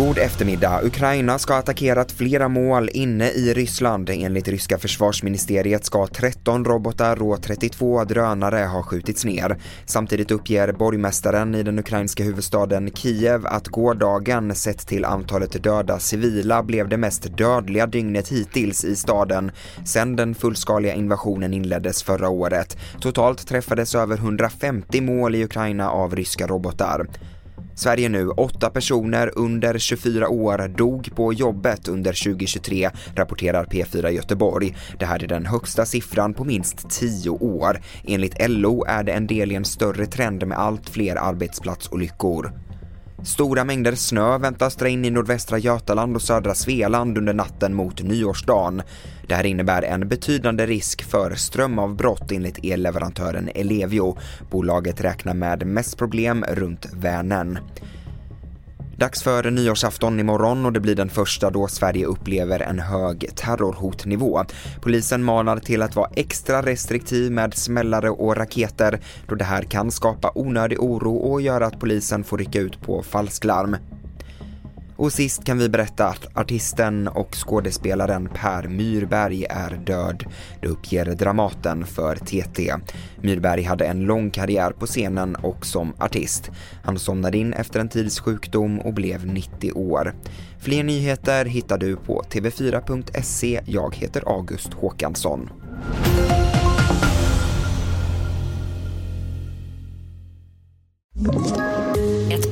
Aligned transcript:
God 0.00 0.18
eftermiddag. 0.18 0.80
Ukraina 0.84 1.38
ska 1.38 1.52
ha 1.52 1.60
attackerat 1.60 2.12
flera 2.12 2.48
mål 2.48 2.90
inne 2.92 3.30
i 3.30 3.54
Ryssland. 3.54 4.10
Enligt 4.10 4.48
ryska 4.48 4.78
försvarsministeriet 4.78 5.84
ska 5.84 6.06
13 6.06 6.64
robotar 6.64 7.22
och 7.22 7.42
32 7.42 8.04
drönare 8.04 8.56
ha 8.56 8.82
skjutits 8.82 9.24
ner. 9.24 9.56
Samtidigt 9.84 10.30
uppger 10.30 10.72
borgmästaren 10.72 11.54
i 11.54 11.62
den 11.62 11.78
ukrainska 11.78 12.24
huvudstaden 12.24 12.90
Kiev 12.90 13.46
att 13.46 13.68
gårdagen 13.68 14.54
sett 14.54 14.86
till 14.86 15.04
antalet 15.04 15.62
döda 15.62 15.98
civila 15.98 16.62
blev 16.62 16.88
det 16.88 16.96
mest 16.96 17.36
dödliga 17.36 17.86
dygnet 17.86 18.28
hittills 18.28 18.84
i 18.84 18.96
staden 18.96 19.50
sedan 19.84 20.16
den 20.16 20.34
fullskaliga 20.34 20.94
invasionen 20.94 21.54
inleddes 21.54 22.02
förra 22.02 22.28
året. 22.28 22.78
Totalt 23.00 23.46
träffades 23.46 23.94
över 23.94 24.16
150 24.16 25.00
mål 25.00 25.34
i 25.34 25.44
Ukraina 25.44 25.90
av 25.90 26.16
ryska 26.16 26.46
robotar. 26.46 27.06
Sverige 27.74 28.08
nu, 28.08 28.28
åtta 28.28 28.70
personer 28.70 29.30
under 29.36 29.78
24 29.78 30.28
år 30.28 30.68
dog 30.68 31.10
på 31.16 31.32
jobbet 31.32 31.88
under 31.88 32.24
2023, 32.24 32.90
rapporterar 33.14 33.64
P4 33.64 34.08
Göteborg. 34.08 34.76
Det 34.98 35.06
här 35.06 35.22
är 35.22 35.28
den 35.28 35.46
högsta 35.46 35.86
siffran 35.86 36.34
på 36.34 36.44
minst 36.44 36.90
10 36.90 37.30
år. 37.30 37.80
Enligt 38.04 38.48
LO 38.48 38.84
är 38.84 39.02
det 39.02 39.12
en 39.12 39.26
del 39.26 39.52
i 39.52 39.54
en 39.54 39.64
större 39.64 40.06
trend 40.06 40.46
med 40.46 40.58
allt 40.58 40.88
fler 40.88 41.16
arbetsplatsolyckor. 41.16 42.52
Stora 43.24 43.64
mängder 43.64 43.94
snö 43.94 44.38
väntas 44.38 44.76
dra 44.76 44.88
in 44.88 45.04
i 45.04 45.10
nordvästra 45.10 45.58
Götaland 45.58 46.16
och 46.16 46.22
södra 46.22 46.54
Svealand 46.54 47.18
under 47.18 47.32
natten 47.32 47.74
mot 47.74 48.02
nyårsdagen. 48.02 48.82
Det 49.28 49.34
här 49.34 49.46
innebär 49.46 49.82
en 49.82 50.08
betydande 50.08 50.66
risk 50.66 51.02
för 51.02 51.34
strömavbrott 51.34 52.32
enligt 52.32 52.64
elleverantören 52.64 53.50
Ellevio. 53.54 54.16
Bolaget 54.50 55.00
räknar 55.00 55.34
med 55.34 55.66
mest 55.66 55.98
problem 55.98 56.44
runt 56.48 56.86
Vänern. 56.92 57.58
Dags 59.00 59.22
för 59.22 59.50
nyårsafton 59.50 60.20
imorgon 60.20 60.66
och 60.66 60.72
det 60.72 60.80
blir 60.80 60.94
den 60.94 61.08
första 61.08 61.50
då 61.50 61.68
Sverige 61.68 62.06
upplever 62.06 62.60
en 62.60 62.78
hög 62.78 63.36
terrorhotnivå. 63.36 64.44
Polisen 64.82 65.24
manar 65.24 65.56
till 65.56 65.82
att 65.82 65.96
vara 65.96 66.10
extra 66.16 66.62
restriktiv 66.62 67.32
med 67.32 67.54
smällare 67.54 68.10
och 68.10 68.36
raketer 68.36 69.00
då 69.28 69.34
det 69.34 69.44
här 69.44 69.62
kan 69.62 69.90
skapa 69.90 70.32
onödig 70.34 70.80
oro 70.80 71.16
och 71.16 71.40
göra 71.40 71.66
att 71.66 71.80
polisen 71.80 72.24
får 72.24 72.38
rycka 72.38 72.60
ut 72.60 72.80
på 72.80 73.02
falsklarm. 73.02 73.76
Och 75.00 75.12
sist 75.12 75.44
kan 75.44 75.58
vi 75.58 75.68
berätta 75.68 76.06
att 76.06 76.36
artisten 76.36 77.08
och 77.08 77.34
skådespelaren 77.34 78.28
Per 78.34 78.68
Myrberg 78.68 79.44
är 79.50 79.80
död. 79.86 80.24
Det 80.60 80.68
uppger 80.68 81.04
Dramaten 81.04 81.86
för 81.86 82.16
TT. 82.16 82.74
Myrberg 83.22 83.62
hade 83.62 83.84
en 83.84 84.00
lång 84.00 84.30
karriär 84.30 84.70
på 84.70 84.86
scenen 84.86 85.36
och 85.36 85.66
som 85.66 85.94
artist. 85.98 86.50
Han 86.84 86.98
somnade 86.98 87.38
in 87.38 87.52
efter 87.52 87.80
en 87.80 87.88
tids 87.88 88.20
sjukdom 88.20 88.80
och 88.80 88.94
blev 88.94 89.26
90 89.26 89.72
år. 89.72 90.14
Fler 90.58 90.84
nyheter 90.84 91.44
hittar 91.44 91.78
du 91.78 91.96
på 91.96 92.22
tv4.se. 92.30 93.60
Jag 93.66 93.96
heter 93.96 94.22
August 94.26 94.74
Håkansson. 94.74 95.50